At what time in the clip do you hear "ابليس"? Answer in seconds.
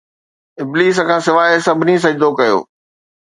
0.61-0.97